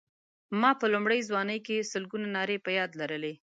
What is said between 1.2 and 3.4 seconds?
ځوانۍ کې سلګونه نارې په یاد لرلې.